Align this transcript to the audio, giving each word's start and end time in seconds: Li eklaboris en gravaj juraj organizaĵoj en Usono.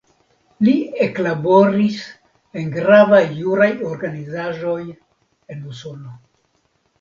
Li 0.67 0.71
eklaboris 1.07 1.97
en 2.61 2.71
gravaj 2.77 3.21
juraj 3.41 3.69
organizaĵoj 3.91 4.79
en 4.87 5.63
Usono. 5.75 6.17